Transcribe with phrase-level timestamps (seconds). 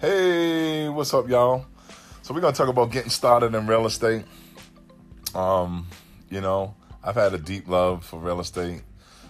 [0.00, 1.66] Hey, what's up, y'all?
[2.22, 4.24] So we're gonna talk about getting started in real estate.
[5.34, 5.86] Um,
[6.30, 8.80] you know, I've had a deep love for real estate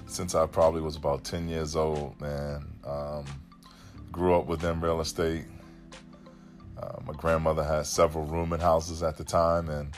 [0.07, 2.69] since I probably was about 10 years old, man.
[2.85, 3.25] Um,
[4.13, 5.47] grew up within real estate.
[6.81, 9.93] Uh, my grandmother had several rooming houses at the time, and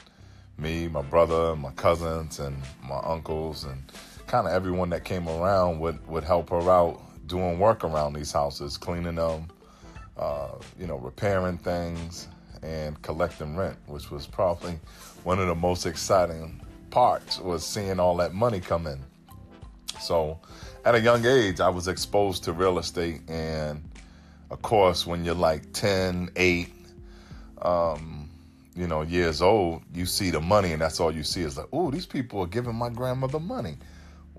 [0.57, 3.83] me, my brother, my cousins, and my uncles, and
[4.27, 8.33] kind of everyone that came around would, would help her out doing work around these
[8.33, 9.49] houses, cleaning them,
[10.17, 12.29] uh, you know, repairing things,
[12.63, 14.79] and collecting rent, which was probably
[15.25, 19.01] one of the most exciting parts was seeing all that money come in.
[20.01, 20.39] So
[20.85, 23.23] at a young age, I was exposed to real estate.
[23.29, 23.83] And
[24.51, 26.69] of course, when you're like 10, 8,
[27.63, 28.31] um,
[28.75, 31.69] you know, years old, you see the money and that's all you see is like,
[31.73, 33.77] oh, these people are giving my grandmother money.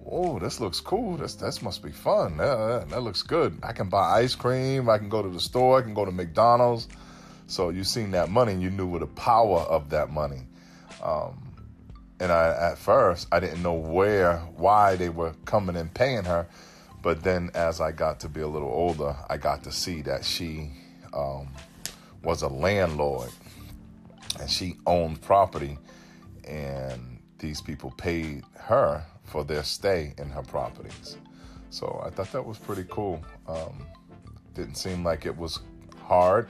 [0.09, 1.17] Oh, this looks cool.
[1.17, 2.37] This this must be fun.
[2.37, 3.59] That, that, that looks good.
[3.63, 4.89] I can buy ice cream.
[4.89, 5.79] I can go to the store.
[5.79, 6.87] I can go to McDonald's.
[7.47, 10.41] So you seen that money and you knew what the power of that money.
[11.01, 11.53] Um,
[12.19, 16.47] and I, at first, I didn't know where, why they were coming and paying her.
[17.01, 20.23] But then as I got to be a little older, I got to see that
[20.23, 20.71] she
[21.13, 21.49] um,
[22.23, 23.29] was a landlord
[24.39, 25.77] and she owned property.
[26.45, 31.17] And these people paid her for their stay in her properties.
[31.69, 33.23] So I thought that was pretty cool.
[33.47, 33.85] Um,
[34.53, 35.59] didn't seem like it was
[36.03, 36.47] hard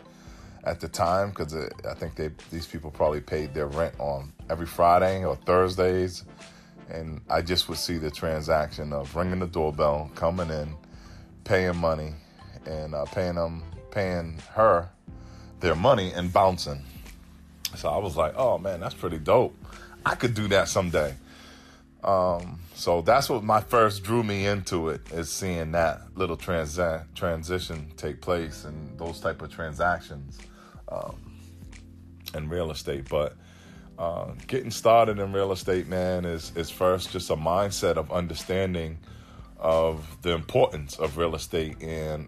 [0.66, 4.66] at the time because I think they these people probably paid their rent on every
[4.66, 6.26] Friday or Thursdays,
[6.90, 10.76] and I just would see the transaction of ringing the doorbell, coming in,
[11.44, 12.14] paying money,
[12.66, 14.90] and uh, paying them, paying her
[15.60, 16.84] their money and bouncing.
[17.78, 19.56] So I was like, oh man, that's pretty dope.
[20.06, 21.16] I could do that someday.
[22.04, 27.06] Um, so that's what my first drew me into it is seeing that little transa-
[27.16, 30.38] transition take place and those type of transactions
[30.90, 31.16] um,
[32.36, 33.08] in real estate.
[33.10, 33.38] But
[33.98, 38.98] uh, getting started in real estate, man, is is first just a mindset of understanding
[39.60, 42.28] of the importance of real estate and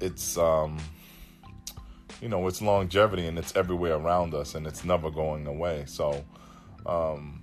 [0.00, 0.78] it's um,
[2.20, 5.84] you know it's longevity and it's everywhere around us and it's never going away.
[5.86, 6.24] So
[6.84, 7.40] um,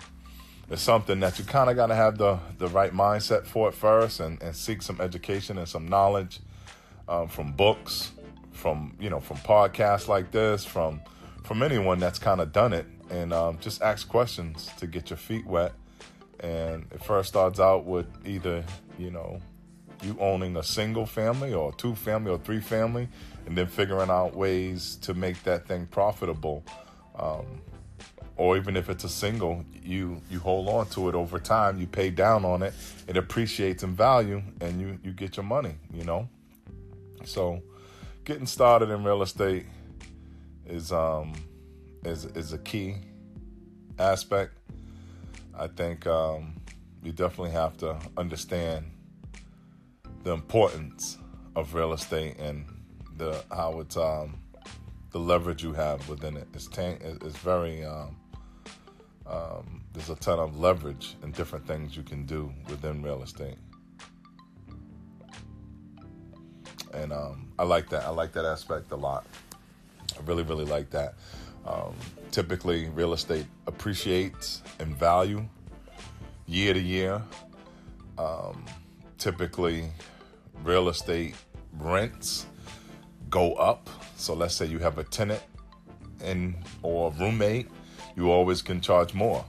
[0.70, 3.74] it's something that you kind of got to have the the right mindset for it
[3.74, 6.40] first and, and seek some education and some knowledge
[7.08, 8.12] um, from books
[8.56, 11.02] from you know from podcasts like this, from
[11.44, 15.18] from anyone that's kind of done it, and um, just ask questions to get your
[15.18, 15.74] feet wet.
[16.40, 18.64] And it first starts out with either
[18.98, 19.40] you know
[20.02, 23.08] you owning a single family or two family or three family,
[23.46, 26.64] and then figuring out ways to make that thing profitable.
[27.20, 27.46] Um,
[28.38, 31.80] or even if it's a single, you you hold on to it over time.
[31.80, 32.74] You pay down on it,
[33.08, 35.76] it appreciates in value, and you you get your money.
[35.94, 36.30] You know,
[37.24, 37.62] so
[38.24, 39.66] getting started in real estate
[40.68, 41.34] is um
[42.04, 42.96] is is a key
[44.00, 44.54] aspect.
[45.58, 46.56] I think um,
[47.04, 48.92] you definitely have to understand
[50.24, 51.18] the importance
[51.56, 52.66] of real estate and
[53.18, 54.38] the how it's um,
[55.12, 56.48] the leverage you have within it.
[56.54, 58.18] It's tan- it's very um,
[59.28, 63.58] um, there's a ton of leverage and different things you can do within real estate.
[66.96, 68.06] and um, I like that.
[68.06, 69.26] I like that aspect a lot.
[70.18, 71.16] I really, really like that.
[71.66, 71.94] Um,
[72.32, 75.46] typically, real estate appreciates in value
[76.48, 77.22] year to year.
[78.18, 78.66] Um,
[79.18, 79.90] typically,
[80.64, 81.36] real estate
[81.80, 82.46] rents
[83.30, 83.90] go up.
[84.16, 85.42] So let's say you have a tenant
[86.24, 87.68] and or roommate,
[88.16, 89.46] you always can charge more.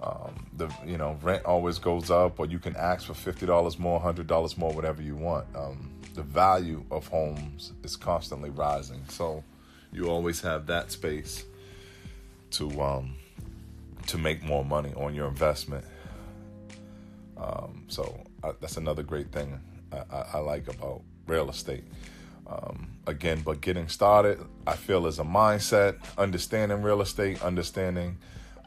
[0.00, 3.78] Um, the you know rent always goes up, or you can ask for fifty dollars
[3.78, 5.46] more, hundred dollars more, whatever you want.
[5.56, 9.02] Um, the value of homes is constantly rising.
[9.08, 9.44] So
[9.92, 11.44] you always have that space
[12.52, 13.14] to um,
[14.06, 15.84] to make more money on your investment.
[17.36, 19.60] Um, so uh, that's another great thing
[19.92, 21.84] I, I, I like about real estate.
[22.48, 28.16] Um, again, but getting started, I feel is a mindset, understanding real estate, understanding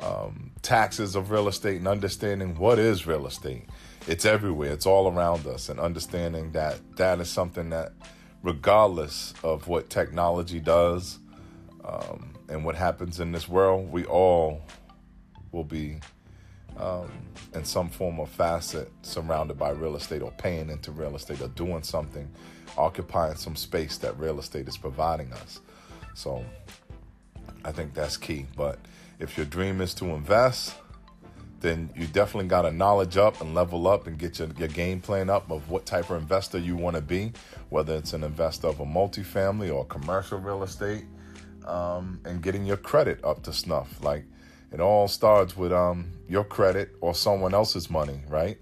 [0.01, 3.65] um, taxes of real estate, and understanding what is real estate.
[4.07, 4.71] It's everywhere.
[4.71, 7.93] It's all around us, and understanding that that is something that,
[8.43, 11.19] regardless of what technology does
[11.83, 14.61] um, and what happens in this world, we all
[15.51, 15.99] will be
[16.77, 17.11] um,
[17.53, 21.49] in some form or facet surrounded by real estate or paying into real estate or
[21.49, 22.29] doing something,
[22.77, 25.59] occupying some space that real estate is providing us.
[26.13, 26.45] So
[27.63, 28.45] I think that's key.
[28.55, 28.79] But
[29.19, 30.75] if your dream is to invest,
[31.59, 34.99] then you definitely got to knowledge up and level up and get your, your game
[34.99, 37.31] plan up of what type of investor you want to be,
[37.69, 41.05] whether it's an investor of a multifamily or commercial real estate,
[41.67, 44.03] um, and getting your credit up to snuff.
[44.03, 44.25] Like
[44.71, 48.57] it all starts with um, your credit or someone else's money, right?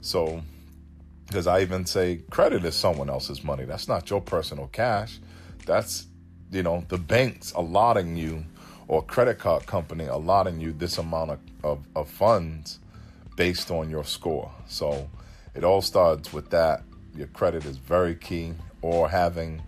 [0.00, 0.42] So,
[1.26, 3.64] because I even say credit is someone else's money.
[3.64, 5.20] That's not your personal cash.
[5.64, 6.06] That's,
[6.50, 8.44] you know, the banks allotting you
[8.88, 12.80] or credit card company allotting you this amount of, of, of funds
[13.36, 14.52] based on your score.
[14.66, 15.08] So
[15.54, 16.82] it all starts with that.
[17.14, 19.62] Your credit is very key, or having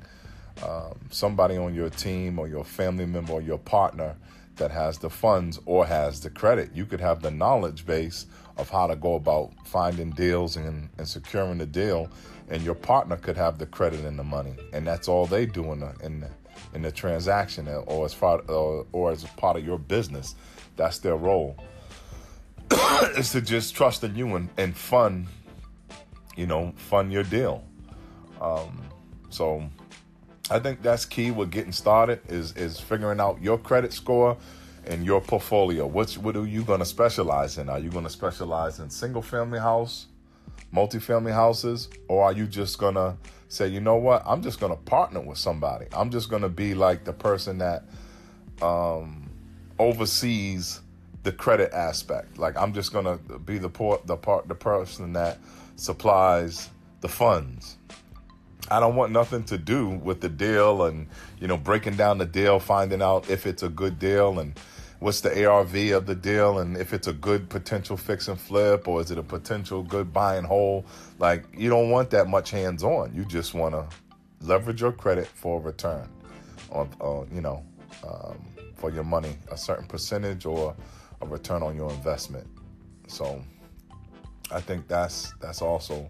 [0.62, 4.16] um, somebody on your team or your family member or your partner
[4.56, 6.70] that has the funds or has the credit.
[6.74, 11.08] You could have the knowledge base of how to go about finding deals and, and
[11.08, 12.08] securing the deal,
[12.48, 15.72] and your partner could have the credit and the money, and that's all they do
[15.72, 16.30] in the, in the,
[16.74, 20.34] in the transaction or as far or, or as part of your business.
[20.76, 21.56] That's their role.
[23.16, 25.26] is to just trust in you and, and fund,
[26.36, 27.64] you know, fund your deal.
[28.40, 28.82] Um,
[29.30, 29.68] so
[30.50, 34.36] I think that's key with getting started is is figuring out your credit score
[34.86, 35.86] and your portfolio.
[35.86, 37.68] What's what are you going to specialize in?
[37.68, 40.06] Are you going to specialize in single family house,
[40.74, 43.16] multifamily houses, or are you just going to
[43.48, 44.22] say, you know what?
[44.26, 45.86] I'm just going to partner with somebody.
[45.92, 47.84] I'm just going to be like the person that
[48.60, 49.30] um,
[49.78, 50.80] oversees
[51.22, 52.38] the credit aspect.
[52.38, 55.38] Like I'm just going to be the port, the part, the person that
[55.76, 56.68] supplies
[57.00, 57.78] the funds.
[58.70, 61.06] I don't want nothing to do with the deal and
[61.38, 64.58] you know breaking down the deal, finding out if it's a good deal and
[65.00, 68.88] what's the ARV of the deal and if it's a good potential fix and flip
[68.88, 70.86] or is it a potential good buy and hold.
[71.18, 73.14] Like you don't want that much hands on.
[73.14, 73.86] You just want to
[74.40, 76.08] leverage your credit for a return
[76.70, 77.62] on, uh, you know,
[78.06, 78.38] um,
[78.76, 80.74] for your money, a certain percentage or
[81.20, 82.46] a return on your investment.
[83.06, 83.44] So
[84.50, 86.08] I think that's that's also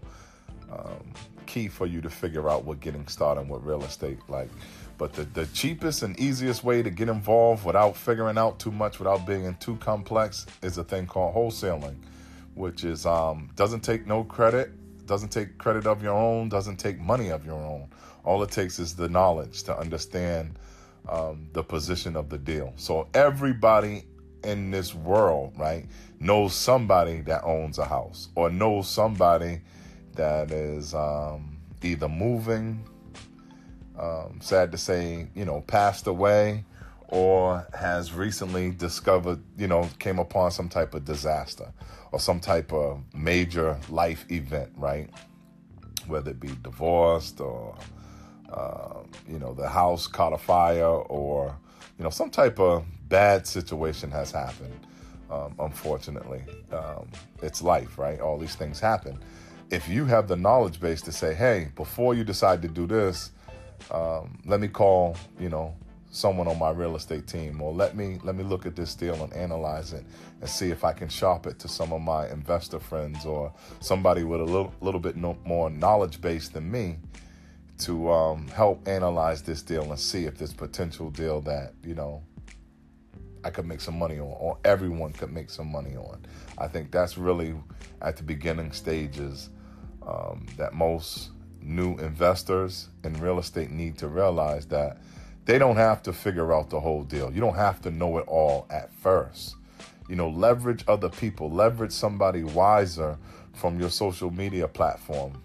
[0.71, 1.13] um,
[1.55, 4.49] key for you to figure out what getting started with real estate like
[4.97, 8.99] but the, the cheapest and easiest way to get involved without figuring out too much,
[8.99, 11.95] without being too complex, is a thing called wholesaling,
[12.53, 14.71] which is um, doesn't take no credit,
[15.05, 17.89] doesn't take credit of your own, doesn't take money of your own.
[18.23, 20.57] All it takes is the knowledge to understand
[21.09, 22.73] um, the position of the deal.
[22.77, 24.05] So everybody
[24.43, 25.85] in this world, right,
[26.19, 29.61] knows somebody that owns a house or knows somebody
[30.15, 32.83] that is um, either moving
[33.97, 36.65] um, sad to say, you know, passed away
[37.07, 41.71] or has recently discovered, you know, came upon some type of disaster
[42.11, 45.09] or some type of major life event, right?
[46.07, 47.75] Whether it be divorced or,
[48.51, 51.55] uh, you know, the house caught a fire or,
[51.97, 54.79] you know, some type of bad situation has happened.
[55.29, 57.09] Um, unfortunately, um,
[57.41, 58.19] it's life, right?
[58.19, 59.19] All these things happen.
[59.71, 63.31] If you have the knowledge base to say, hey, before you decide to do this,
[63.91, 65.75] um, let me call, you know,
[66.11, 69.21] someone on my real estate team, or let me let me look at this deal
[69.23, 70.05] and analyze it
[70.39, 74.23] and see if I can shop it to some of my investor friends or somebody
[74.23, 76.97] with a little little bit no, more knowledge base than me
[77.79, 82.23] to um, help analyze this deal and see if this potential deal that you know
[83.43, 86.25] I could make some money on, or everyone could make some money on.
[86.57, 87.55] I think that's really
[88.01, 89.49] at the beginning stages
[90.07, 91.31] um, that most
[91.61, 94.97] new investors in real estate need to realize that
[95.45, 97.31] they don't have to figure out the whole deal.
[97.31, 99.55] You don't have to know it all at first.
[100.09, 103.17] You know, leverage other people, leverage somebody wiser
[103.53, 105.41] from your social media platform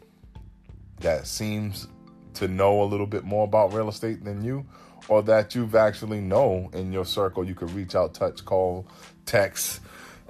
[1.00, 1.88] that seems
[2.34, 4.64] to know a little bit more about real estate than you,
[5.08, 7.44] or that you've actually know in your circle.
[7.44, 8.86] You could reach out, touch, call,
[9.26, 9.80] text,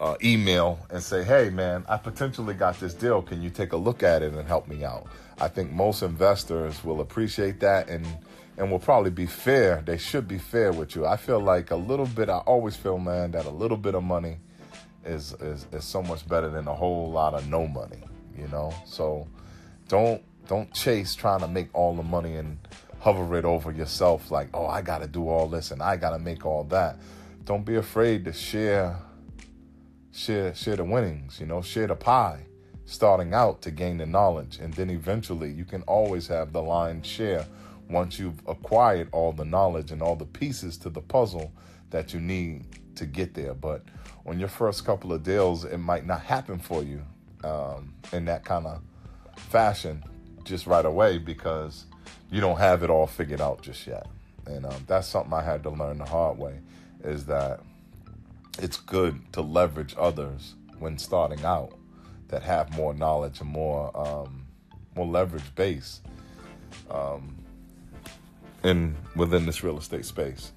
[0.01, 3.23] uh, email, and say, "Hey, man, I potentially got this deal.
[3.23, 5.07] Can you take a look at it and help me out?"
[5.41, 8.07] I think most investors will appreciate that and
[8.59, 9.83] and will probably be fair.
[9.85, 11.07] They should be fair with you.
[11.07, 12.29] I feel like a little bit.
[12.29, 14.39] I always feel, man, that a little bit of money
[15.05, 18.03] is is is so much better than a whole lot of no money.
[18.37, 19.29] You know, so
[19.89, 22.59] don't don't chase trying to make all the money and
[23.01, 26.11] hover it over yourself like, oh, I got to do all this and I got
[26.11, 26.99] to make all that.
[27.45, 28.97] Don't be afraid to share
[30.13, 31.41] share share the winnings.
[31.41, 32.47] You know, share the pie
[32.91, 34.59] starting out to gain the knowledge.
[34.59, 37.47] And then eventually you can always have the lion's share
[37.89, 41.53] once you've acquired all the knowledge and all the pieces to the puzzle
[41.91, 42.65] that you need
[42.97, 43.55] to get there.
[43.55, 43.85] But
[44.27, 47.03] on your first couple of deals, it might not happen for you
[47.45, 48.83] um, in that kind of
[49.37, 50.03] fashion
[50.45, 51.87] just right away because
[52.31, 54.07] you don't have it all figured out just yet.
[54.47, 56.59] And um, that's something I had to learn the hard way
[57.05, 57.61] is that
[58.61, 61.73] it's good to leverage others when starting out
[62.29, 64.47] that have more knowledge and more um,
[64.95, 66.01] more leverage base
[66.91, 67.37] um,
[68.63, 70.53] in within this real estate space.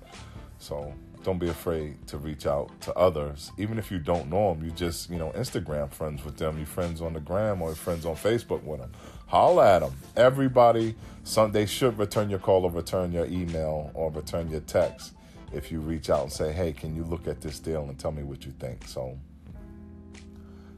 [0.60, 0.94] So
[1.24, 4.64] don't be afraid to reach out to others, even if you don't know them.
[4.64, 6.60] You just you know Instagram friends with them.
[6.60, 8.92] You friends on the gram or friends on Facebook with them.
[9.28, 9.96] Holla at them.
[10.16, 15.14] Everybody, some they should return your call or return your email or return your text
[15.54, 18.12] if you reach out and say, "Hey, can you look at this deal and tell
[18.12, 19.18] me what you think?" So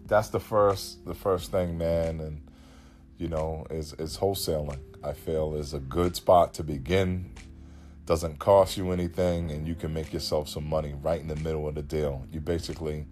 [0.08, 2.42] that's the first the first thing, man, and
[3.18, 4.80] you know, is is wholesaling.
[5.04, 7.32] I feel is a good spot to begin.
[8.06, 11.68] Doesn't cost you anything, and you can make yourself some money right in the middle
[11.68, 12.26] of the deal.
[12.32, 13.08] You basically,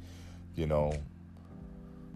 [0.55, 0.93] you know,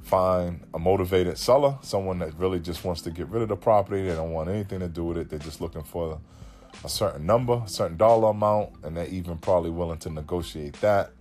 [0.03, 4.03] find a motivated seller, someone that really just wants to get rid of the property.
[4.03, 5.29] They don't want anything to do with it.
[5.29, 6.19] They're just looking for
[6.83, 11.11] a certain number, a certain dollar amount, and they're even probably willing to negotiate that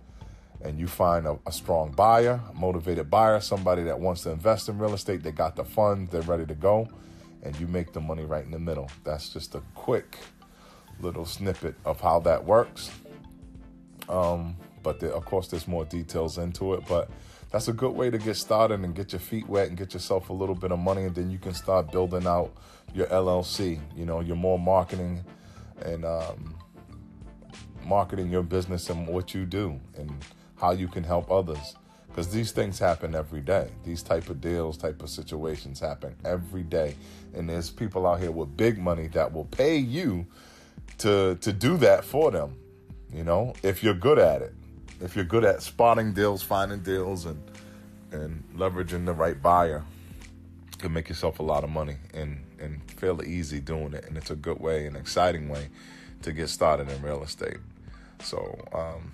[0.61, 4.69] and you find a, a, strong buyer, a motivated buyer, somebody that wants to invest
[4.69, 6.87] in real estate, they got the funds, they're ready to go,
[7.43, 8.89] and you make the money right in the middle.
[9.03, 10.17] That's just a quick
[10.99, 12.89] little snippet of how that works.
[14.09, 17.09] Um, but there, of course, there's more details into it, but
[17.51, 20.29] that's a good way to get started and get your feet wet and get yourself
[20.29, 22.51] a little bit of money, and then you can start building out
[22.93, 23.79] your LLC.
[23.95, 25.23] You know, your more marketing
[25.83, 26.55] and um,
[27.85, 30.11] marketing your business and what you do and
[30.57, 31.75] how you can help others.
[32.07, 33.69] Because these things happen every day.
[33.83, 36.95] These type of deals type of situations happen every day.
[37.35, 40.25] And there's people out here with big money that will pay you
[40.99, 42.55] to to do that for them
[43.13, 44.53] you know if you're good at it.
[44.99, 47.41] If you're good at spotting deals finding deals and
[48.11, 49.83] and leveraging the right buyer
[50.71, 51.97] you can make yourself a lot of money.
[52.13, 55.69] And and fairly easy doing it and it's a good way an exciting way
[56.21, 57.57] to get started in real estate
[58.19, 59.11] so um,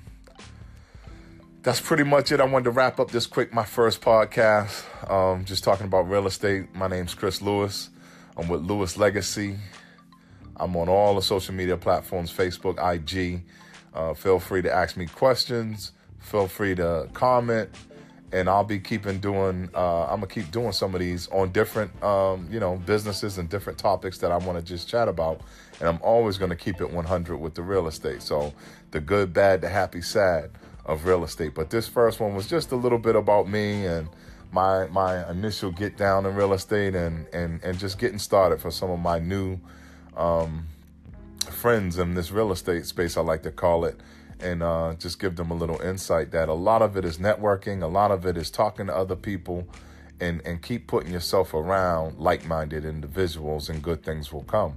[1.63, 2.41] that's pretty much it.
[2.41, 4.83] I wanted to wrap up this quick, my first podcast.
[5.09, 6.75] Um, just talking about real estate.
[6.75, 7.89] My name's Chris Lewis.
[8.35, 9.57] I'm with Lewis Legacy.
[10.57, 13.43] I'm on all the social media platforms Facebook, IG.
[13.93, 15.93] Uh, feel free to ask me questions.
[16.19, 17.69] Feel free to comment.
[18.33, 22.03] And I'll be keeping doing, uh, I'm to keep doing some of these on different,
[22.03, 25.41] um, you know, businesses and different topics that I want to just chat about.
[25.79, 28.23] And I'm always to keep it 100 with the real estate.
[28.23, 28.53] So
[28.91, 30.49] the good, bad, the happy, sad
[30.85, 31.53] of real estate.
[31.53, 34.09] But this first one was just a little bit about me and
[34.51, 38.69] my my initial get down in real estate and and and just getting started for
[38.69, 39.59] some of my new
[40.15, 40.67] um,
[41.49, 43.17] friends in this real estate space.
[43.17, 43.99] I like to call it.
[44.39, 47.81] And uh, just give them a little insight that a lot of it is networking,
[47.81, 49.67] a lot of it is talking to other people,
[50.19, 54.75] and and keep putting yourself around like-minded individuals, and good things will come.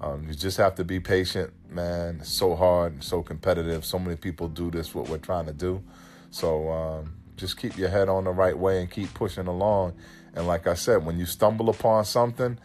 [0.00, 2.18] Um, you just have to be patient, man.
[2.20, 3.84] It's so hard, so competitive.
[3.84, 5.82] So many people do this, what we're trying to do.
[6.30, 9.94] So um, just keep your head on the right way and keep pushing along.
[10.34, 12.58] And like I said, when you stumble upon something,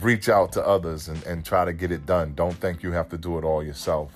[0.00, 2.34] reach out to others and, and try to get it done.
[2.34, 4.12] Don't think you have to do it all yourself.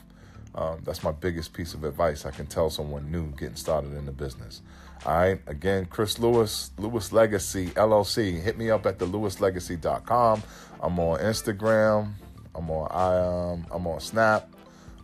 [0.54, 4.07] Um, that's my biggest piece of advice I can tell someone new getting started in
[4.07, 4.62] the business.
[5.07, 5.40] All right.
[5.47, 8.40] Again, Chris Lewis, Lewis Legacy LLC.
[8.40, 10.42] Hit me up at the lewislegacy.com.
[10.83, 12.12] I'm on Instagram.
[12.54, 14.52] I'm on I um I'm on Snap.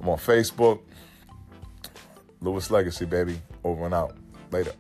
[0.01, 0.81] I'm on Facebook.
[2.41, 3.41] Lewis Legacy, baby.
[3.65, 4.17] Over and out.
[4.51, 4.73] Later.